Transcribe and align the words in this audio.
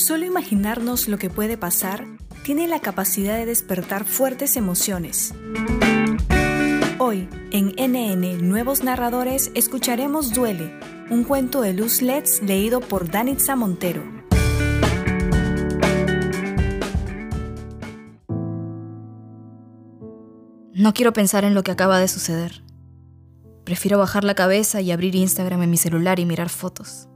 Solo 0.00 0.24
imaginarnos 0.24 1.08
lo 1.08 1.18
que 1.18 1.28
puede 1.28 1.58
pasar 1.58 2.06
tiene 2.42 2.66
la 2.66 2.80
capacidad 2.80 3.36
de 3.36 3.44
despertar 3.44 4.06
fuertes 4.06 4.56
emociones. 4.56 5.34
Hoy, 6.98 7.28
en 7.50 7.74
NN 7.76 8.48
Nuevos 8.48 8.82
Narradores, 8.82 9.50
escucharemos 9.54 10.32
Duele, 10.32 10.72
un 11.10 11.24
cuento 11.24 11.60
de 11.60 11.74
Luz 11.74 12.00
Letts 12.00 12.42
leído 12.42 12.80
por 12.80 13.10
Danitza 13.10 13.56
Montero. 13.56 14.02
No 20.72 20.94
quiero 20.94 21.12
pensar 21.12 21.44
en 21.44 21.52
lo 21.54 21.62
que 21.62 21.72
acaba 21.72 21.98
de 21.98 22.08
suceder. 22.08 22.64
Prefiero 23.64 23.98
bajar 23.98 24.24
la 24.24 24.34
cabeza 24.34 24.80
y 24.80 24.92
abrir 24.92 25.14
Instagram 25.14 25.60
en 25.64 25.70
mi 25.70 25.76
celular 25.76 26.18
y 26.20 26.24
mirar 26.24 26.48
fotos. 26.48 27.06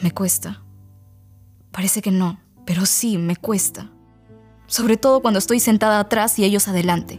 Me 0.00 0.12
cuesta. 0.12 0.62
Parece 1.82 2.00
que 2.00 2.12
no, 2.12 2.38
pero 2.64 2.86
sí, 2.86 3.18
me 3.18 3.34
cuesta. 3.34 3.90
Sobre 4.68 4.96
todo 4.96 5.20
cuando 5.20 5.38
estoy 5.40 5.58
sentada 5.58 5.98
atrás 5.98 6.38
y 6.38 6.44
ellos 6.44 6.68
adelante, 6.68 7.18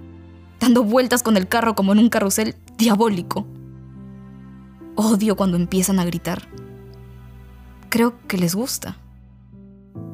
dando 0.58 0.86
vueltas 0.86 1.22
con 1.22 1.36
el 1.36 1.50
carro 1.50 1.76
como 1.76 1.92
en 1.92 2.00
un 2.00 2.08
carrusel 2.08 2.56
diabólico. 2.78 3.46
Odio 4.96 5.36
cuando 5.36 5.58
empiezan 5.58 6.00
a 6.00 6.06
gritar. 6.06 6.48
Creo 7.90 8.26
que 8.26 8.38
les 8.38 8.56
gusta. 8.56 8.96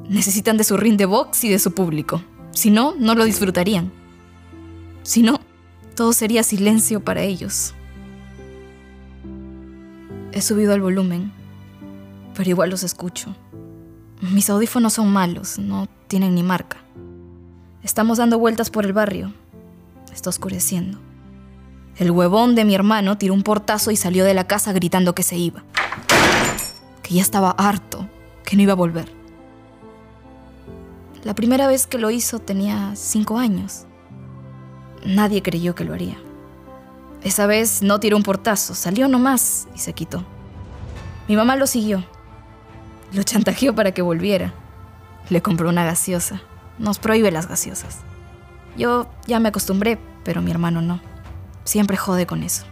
Necesitan 0.09 0.57
de 0.57 0.63
su 0.63 0.77
ring 0.77 0.97
de 0.97 1.05
box 1.05 1.43
y 1.43 1.49
de 1.49 1.59
su 1.59 1.75
público. 1.75 2.23
Si 2.49 2.71
no, 2.71 2.95
no 2.97 3.13
lo 3.13 3.25
disfrutarían. 3.25 3.91
Si 5.03 5.21
no, 5.21 5.41
todo 5.95 6.11
sería 6.11 6.41
silencio 6.41 7.05
para 7.05 7.21
ellos. 7.21 7.75
He 10.31 10.41
subido 10.41 10.73
el 10.73 10.81
volumen, 10.81 11.31
pero 12.33 12.49
igual 12.49 12.71
los 12.71 12.81
escucho. 12.81 13.35
Mis 14.21 14.49
audífonos 14.49 14.93
son 14.93 15.13
malos, 15.13 15.59
no 15.59 15.87
tienen 16.09 16.35
ni 16.35 16.43
marca. 16.43 16.77
Estamos 17.83 18.17
dando 18.17 18.37
vueltas 18.37 18.69
por 18.69 18.85
el 18.85 18.91
barrio. 18.91 19.33
Está 20.13 20.29
oscureciendo. 20.29 20.99
El 21.97 22.11
huevón 22.11 22.53
de 22.53 22.65
mi 22.65 22.75
hermano 22.75 23.17
tiró 23.17 23.33
un 23.33 23.43
portazo 23.43 23.91
y 23.91 23.95
salió 23.95 24.25
de 24.25 24.33
la 24.33 24.45
casa 24.45 24.73
gritando 24.73 25.15
que 25.15 25.23
se 25.23 25.37
iba. 25.37 25.63
Que 27.01 27.15
ya 27.15 27.21
estaba 27.21 27.51
harto, 27.51 28.09
que 28.43 28.57
no 28.57 28.63
iba 28.63 28.73
a 28.73 28.75
volver. 28.75 29.09
La 31.23 31.33
primera 31.33 31.67
vez 31.67 31.87
que 31.87 31.97
lo 31.97 32.11
hizo 32.11 32.39
tenía 32.39 32.91
cinco 32.95 33.37
años. 33.37 33.85
Nadie 35.05 35.41
creyó 35.41 35.75
que 35.75 35.85
lo 35.85 35.93
haría. 35.93 36.17
Esa 37.23 37.47
vez 37.47 37.81
no 37.81 38.01
tiró 38.01 38.17
un 38.17 38.23
portazo, 38.23 38.75
salió 38.75 39.07
nomás 39.07 39.69
y 39.73 39.79
se 39.79 39.93
quitó. 39.93 40.25
Mi 41.29 41.37
mamá 41.37 41.55
lo 41.55 41.67
siguió 41.67 42.03
lo 43.13 43.23
chantajeó 43.23 43.73
para 43.73 43.91
que 43.91 44.01
volviera. 44.01 44.53
Le 45.29 45.41
compró 45.41 45.69
una 45.69 45.85
gaseosa. 45.85 46.41
Nos 46.77 46.99
prohíbe 46.99 47.31
las 47.31 47.47
gaseosas. 47.47 47.99
Yo 48.77 49.09
ya 49.27 49.39
me 49.39 49.49
acostumbré, 49.49 49.99
pero 50.23 50.41
mi 50.41 50.51
hermano 50.51 50.81
no. 50.81 51.01
Siempre 51.63 51.97
jode 51.97 52.25
con 52.25 52.43
eso. 52.43 52.65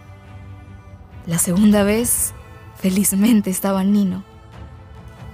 La 1.26 1.40
segunda 1.40 1.84
vez, 1.84 2.34
felizmente 2.76 3.50
estaba 3.50 3.84
Nino. 3.84 4.24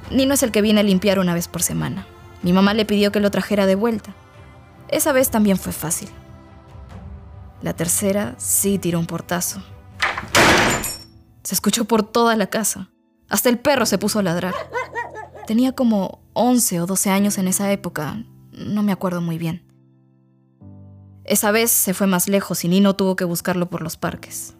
Nino 0.09 0.33
es 0.33 0.43
el 0.43 0.51
que 0.51 0.61
viene 0.61 0.79
a 0.79 0.83
limpiar 0.83 1.19
una 1.19 1.33
vez 1.33 1.47
por 1.47 1.61
semana. 1.61 2.05
Mi 2.41 2.51
mamá 2.51 2.73
le 2.73 2.85
pidió 2.85 3.11
que 3.11 3.19
lo 3.19 3.31
trajera 3.31 3.65
de 3.65 3.75
vuelta. 3.75 4.13
Esa 4.89 5.11
vez 5.11 5.29
también 5.29 5.57
fue 5.57 5.71
fácil. 5.71 6.09
La 7.61 7.73
tercera 7.73 8.35
sí 8.37 8.79
tiró 8.79 8.99
un 8.99 9.05
portazo. 9.05 9.63
Se 11.43 11.55
escuchó 11.55 11.85
por 11.85 12.03
toda 12.03 12.35
la 12.35 12.47
casa. 12.47 12.89
Hasta 13.29 13.49
el 13.49 13.59
perro 13.59 13.85
se 13.85 13.97
puso 13.97 14.19
a 14.19 14.23
ladrar. 14.23 14.53
Tenía 15.45 15.73
como 15.73 16.19
11 16.33 16.81
o 16.81 16.85
12 16.85 17.09
años 17.09 17.37
en 17.37 17.47
esa 17.49 17.71
época, 17.71 18.23
no 18.53 18.81
me 18.81 18.91
acuerdo 18.93 19.19
muy 19.19 19.37
bien. 19.37 19.63
Esa 21.25 21.51
vez 21.51 21.71
se 21.71 21.93
fue 21.93 22.07
más 22.07 22.29
lejos 22.29 22.63
y 22.63 22.67
Nino 22.69 22.95
tuvo 22.95 23.15
que 23.15 23.25
buscarlo 23.25 23.69
por 23.69 23.81
los 23.81 23.97
parques. 23.97 24.55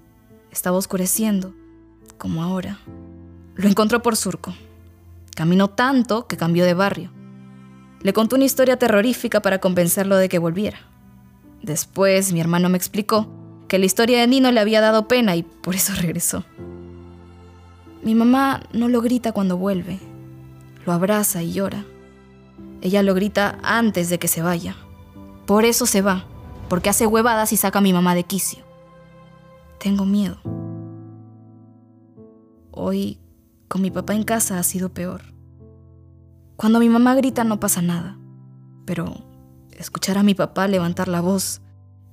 Estaba 0.52 0.78
oscureciendo, 0.78 1.54
como 2.18 2.44
ahora. 2.44 2.80
Lo 3.56 3.68
encontró 3.70 4.02
por 4.02 4.16
surco. 4.16 4.54
Caminó 5.36 5.70
tanto 5.70 6.28
que 6.28 6.38
cambió 6.38 6.66
de 6.66 6.74
barrio. 6.74 7.12
Le 8.02 8.14
contó 8.14 8.36
una 8.36 8.46
historia 8.46 8.78
terrorífica 8.78 9.42
para 9.42 9.60
convencerlo 9.60 10.18
de 10.18 10.30
que 10.30 10.40
volviera. 10.40 10.80
Después 11.62 12.34
mi 12.34 12.42
hermano 12.42 12.68
me 12.68 12.78
explicó 12.78 13.28
que 13.70 13.80
la 13.80 13.86
historia 13.86 14.20
de 14.20 14.28
Nino 14.28 14.52
le 14.52 14.60
había 14.60 14.82
dado 14.82 15.08
pena 15.08 15.36
y 15.36 15.44
por 15.44 15.76
eso 15.76 15.94
regresó. 15.96 16.44
Mi 18.04 18.16
mamá 18.16 18.64
no 18.74 18.90
lo 18.90 19.02
grita 19.02 19.32
cuando 19.32 19.58
vuelve, 19.58 20.00
lo 20.86 20.94
abraza 20.94 21.42
y 21.44 21.54
llora. 21.54 21.86
Ella 22.82 23.04
lo 23.04 23.14
grita 23.14 23.58
antes 23.64 24.10
de 24.10 24.20
que 24.20 24.28
se 24.28 24.42
vaya. 24.42 24.76
Por 25.46 25.66
eso 25.66 25.86
se 25.86 26.02
va, 26.02 26.26
porque 26.70 26.90
hace 26.90 27.08
huevadas 27.08 27.54
y 27.54 27.58
saca 27.58 27.80
a 27.80 27.82
mi 27.82 27.94
mamá 27.94 28.16
de 28.16 28.24
quicio. 28.24 28.64
Tengo 29.80 30.06
miedo. 30.06 30.38
Hoy, 32.72 33.20
con 33.68 33.82
mi 33.82 33.92
papá 33.92 34.14
en 34.16 34.24
casa, 34.24 34.60
ha 34.60 34.64
sido 34.64 34.94
peor. 34.94 35.22
Cuando 36.56 36.80
mi 36.80 36.90
mamá 36.90 37.16
grita 37.16 37.44
no 37.44 37.60
pasa 37.60 37.82
nada, 37.82 38.18
pero 38.86 39.14
escuchar 39.72 40.18
a 40.18 40.24
mi 40.24 40.34
papá 40.34 40.68
levantar 40.68 41.08
la 41.08 41.22
voz, 41.22 41.62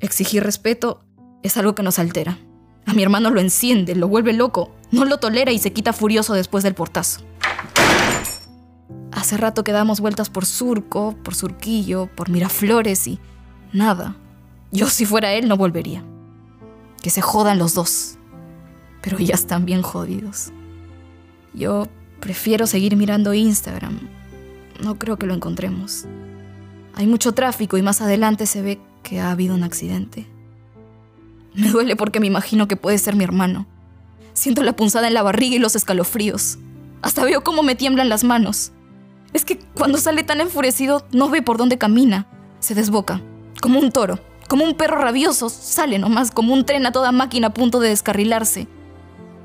exigir 0.00 0.42
respeto, 0.42 1.04
es 1.42 1.56
algo 1.56 1.74
que 1.74 1.82
nos 1.82 1.98
altera. 1.98 2.38
A 2.86 2.94
mi 2.94 3.02
hermano 3.02 3.30
lo 3.30 3.40
enciende, 3.40 3.94
lo 3.94 4.08
vuelve 4.08 4.32
loco, 4.32 4.74
no 4.90 5.04
lo 5.04 5.18
tolera 5.18 5.52
y 5.52 5.58
se 5.58 5.72
quita 5.72 5.92
furioso 5.92 6.34
después 6.34 6.64
del 6.64 6.74
portazo. 6.74 7.20
Hace 9.12 9.36
rato 9.36 9.64
que 9.64 9.72
damos 9.72 10.00
vueltas 10.00 10.30
por 10.30 10.46
Surco, 10.46 11.16
por 11.24 11.34
Surquillo, 11.34 12.06
por 12.14 12.30
Miraflores 12.30 13.06
y 13.06 13.18
nada. 13.72 14.16
Yo 14.72 14.88
si 14.88 15.04
fuera 15.04 15.32
él 15.32 15.48
no 15.48 15.56
volvería. 15.56 16.04
Que 17.02 17.10
se 17.10 17.20
jodan 17.20 17.58
los 17.58 17.74
dos. 17.74 18.18
Pero 19.02 19.18
ya 19.18 19.34
están 19.34 19.64
bien 19.64 19.82
jodidos. 19.82 20.52
Yo 21.54 21.88
prefiero 22.20 22.66
seguir 22.66 22.96
mirando 22.96 23.34
Instagram. 23.34 23.98
No 24.82 24.98
creo 24.98 25.16
que 25.16 25.26
lo 25.26 25.34
encontremos. 25.34 26.06
Hay 26.94 27.06
mucho 27.06 27.32
tráfico 27.32 27.78
y 27.78 27.82
más 27.82 28.00
adelante 28.00 28.46
se 28.46 28.62
ve 28.62 28.80
que 29.02 29.20
ha 29.20 29.30
habido 29.30 29.54
un 29.54 29.64
accidente. 29.64 30.26
Me 31.54 31.70
duele 31.70 31.96
porque 31.96 32.20
me 32.20 32.26
imagino 32.26 32.68
que 32.68 32.76
puede 32.76 32.98
ser 32.98 33.16
mi 33.16 33.24
hermano. 33.24 33.66
Siento 34.34 34.62
la 34.62 34.76
punzada 34.76 35.08
en 35.08 35.14
la 35.14 35.22
barriga 35.22 35.56
y 35.56 35.58
los 35.58 35.74
escalofríos. 35.74 36.58
Hasta 37.02 37.24
veo 37.24 37.42
cómo 37.42 37.62
me 37.62 37.74
tiemblan 37.74 38.08
las 38.08 38.22
manos. 38.22 38.72
Es 39.32 39.44
que 39.44 39.58
cuando 39.74 39.98
sale 39.98 40.22
tan 40.24 40.40
enfurecido 40.40 41.06
no 41.12 41.28
ve 41.28 41.42
por 41.42 41.56
dónde 41.56 41.78
camina. 41.78 42.26
Se 42.58 42.74
desboca, 42.74 43.22
como 43.60 43.78
un 43.78 43.90
toro, 43.90 44.18
como 44.48 44.64
un 44.64 44.74
perro 44.74 44.98
rabioso, 44.98 45.48
sale 45.48 45.98
nomás 45.98 46.30
como 46.30 46.52
un 46.52 46.66
tren 46.66 46.84
a 46.84 46.92
toda 46.92 47.12
máquina 47.12 47.48
a 47.48 47.54
punto 47.54 47.80
de 47.80 47.90
descarrilarse. 47.90 48.66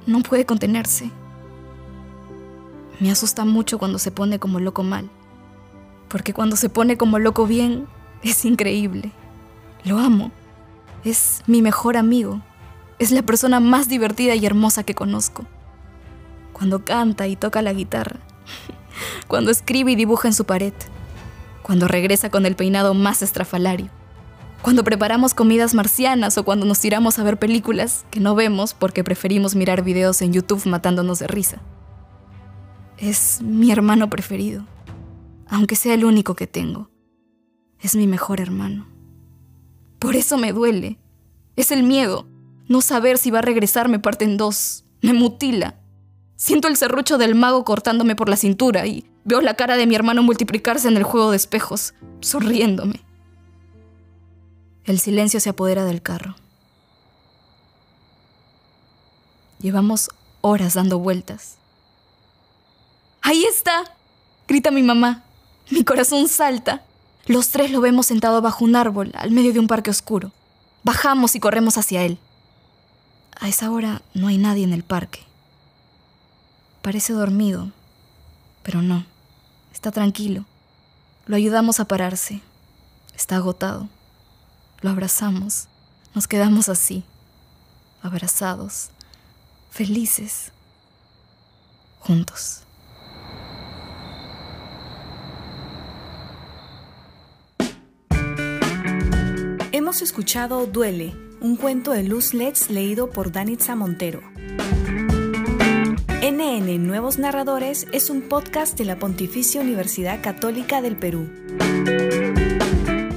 No 0.08 0.22
puede 0.22 0.46
contenerse. 0.46 1.12
Me 3.00 3.12
asusta 3.12 3.46
mucho 3.46 3.78
cuando 3.78 4.00
se 4.00 4.12
pone 4.12 4.40
como 4.40 4.60
loco 4.60 4.84
mal. 4.84 5.10
Porque 6.08 6.34
cuando 6.34 6.56
se 6.56 6.70
pone 6.70 6.98
como 6.98 7.20
loco 7.20 7.46
bien, 7.46 7.88
es 8.24 8.46
increíble. 8.46 9.12
Lo 9.84 10.00
amo. 10.00 10.32
Es 11.04 11.44
mi 11.46 11.62
mejor 11.62 11.98
amigo. 11.98 12.42
Es 12.98 13.12
la 13.12 13.22
persona 13.22 13.60
más 13.60 13.90
divertida 13.90 14.34
y 14.36 14.46
hermosa 14.46 14.84
que 14.84 14.96
conozco. 14.96 15.46
Cuando 16.54 16.86
canta 16.86 17.28
y 17.28 17.36
toca 17.36 17.62
la 17.62 17.74
guitarra, 17.74 18.20
cuando 19.28 19.52
escribe 19.52 19.92
y 19.92 19.96
dibuja 19.96 20.28
en 20.28 20.34
su 20.34 20.46
pared, 20.46 20.74
cuando 21.62 21.88
regresa 21.88 22.30
con 22.30 22.46
el 22.46 22.56
peinado 22.56 22.94
más 22.94 23.22
estrafalario, 23.22 23.90
cuando 24.62 24.84
preparamos 24.84 25.34
comidas 25.34 25.74
marcianas 25.74 26.38
o 26.38 26.44
cuando 26.44 26.66
nos 26.66 26.80
tiramos 26.80 27.20
a 27.20 27.24
ver 27.24 27.38
películas 27.38 28.06
que 28.10 28.20
no 28.20 28.36
vemos 28.36 28.74
porque 28.74 29.04
preferimos 29.04 29.56
mirar 29.56 29.84
videos 29.84 30.22
en 30.22 30.34
YouTube 30.34 30.66
matándonos 30.66 31.20
de 31.20 31.28
risa. 31.28 31.62
Es 32.98 33.42
mi 33.42 33.72
hermano 33.72 34.10
preferido, 34.10 34.66
aunque 35.48 35.76
sea 35.76 35.94
el 35.94 36.06
único 36.06 36.36
que 36.36 36.48
tengo. 36.48 36.90
Es 37.80 37.96
mi 37.96 38.08
mejor 38.08 38.42
hermano. 38.42 38.88
Por 40.00 40.16
eso 40.16 40.38
me 40.38 40.54
duele. 40.54 40.98
Es 41.56 41.72
el 41.72 41.84
miedo. 41.84 42.28
No 42.68 42.82
saber 42.82 43.18
si 43.18 43.32
va 43.32 43.40
a 43.40 43.44
regresar 43.44 43.90
me 43.90 44.00
parte 44.00 44.26
en 44.26 44.38
dos. 44.38 44.86
Me 45.02 45.14
mutila. 45.14 45.80
Siento 46.36 46.68
el 46.68 46.78
serrucho 46.78 47.18
del 47.18 47.36
mago 47.36 47.64
cortándome 47.64 48.16
por 48.16 48.30
la 48.30 48.36
cintura 48.36 48.88
y 48.88 49.06
veo 49.26 49.42
la 49.42 49.56
cara 49.56 49.76
de 49.76 49.88
mi 49.88 49.96
hermano 49.96 50.24
multiplicarse 50.24 50.88
en 50.88 50.96
el 50.96 51.04
juego 51.04 51.32
de 51.32 51.38
espejos, 51.38 51.94
sonriéndome. 52.22 53.02
El 54.86 55.00
silencio 55.00 55.40
se 55.40 55.50
apodera 55.50 55.84
del 55.84 56.02
carro. 56.02 56.36
Llevamos 59.60 60.12
horas 60.42 60.76
dando 60.76 61.00
vueltas. 61.00 61.58
¡Ahí 63.22 63.44
está! 63.46 63.84
grita 64.48 64.70
mi 64.70 64.84
mamá. 64.84 65.24
Mi 65.72 65.84
corazón 65.84 66.28
salta. 66.28 66.84
Los 67.26 67.50
tres 67.50 67.72
lo 67.72 67.82
vemos 67.82 68.06
sentado 68.06 68.40
bajo 68.42 68.64
un 68.64 68.76
árbol, 68.76 69.12
al 69.16 69.32
medio 69.32 69.52
de 69.52 69.60
un 69.60 69.66
parque 69.66 69.90
oscuro. 69.90 70.32
Bajamos 70.84 71.36
y 71.36 71.40
corremos 71.40 71.80
hacia 71.80 72.04
él. 72.04 72.20
A 73.40 73.50
esa 73.50 73.72
hora 73.72 74.04
no 74.14 74.28
hay 74.28 74.38
nadie 74.38 74.64
en 74.64 74.74
el 74.74 74.84
parque. 74.84 75.22
Parece 76.84 77.14
dormido, 77.14 77.72
pero 78.62 78.84
no, 78.84 79.04
Está 79.76 79.92
tranquilo. 79.92 80.46
Lo 81.26 81.36
ayudamos 81.36 81.82
a 81.82 81.86
pararse. 81.86 82.40
Está 83.14 83.36
agotado. 83.36 83.90
Lo 84.80 84.90
abrazamos. 84.90 85.68
Nos 86.16 86.30
quedamos 86.30 86.70
así, 86.70 87.04
abrazados, 88.02 88.90
felices, 89.70 90.54
juntos. 92.00 92.62
Hemos 99.74 100.02
escuchado 100.02 100.68
Duele, 100.68 101.14
un 101.42 101.58
cuento 101.58 101.92
de 101.92 102.04
Luz 102.04 102.34
Letts 102.34 102.70
leído 102.70 103.10
por 103.10 103.34
Danitza 103.34 103.76
Montero. 103.76 104.22
NN 106.26 106.88
Nuevos 106.88 107.20
Narradores 107.20 107.86
es 107.92 108.10
un 108.10 108.24
podcast 108.24 108.76
de 108.80 108.86
la 108.86 108.98
Pontificia 108.98 109.62
Universidad 109.62 110.24
Católica 110.24 110.82
del 110.82 110.96
Perú. 110.96 111.30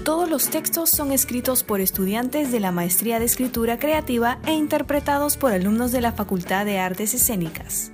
Todos 0.04 0.28
los 0.28 0.50
textos 0.50 0.90
son 0.90 1.10
escritos 1.10 1.64
por 1.64 1.80
estudiantes 1.80 2.52
de 2.52 2.60
la 2.60 2.70
Maestría 2.70 3.18
de 3.18 3.24
Escritura 3.24 3.78
Creativa 3.78 4.40
e 4.44 4.52
interpretados 4.52 5.38
por 5.38 5.52
alumnos 5.52 5.90
de 5.90 6.02
la 6.02 6.12
Facultad 6.12 6.66
de 6.66 6.80
Artes 6.80 7.14
Escénicas. 7.14 7.92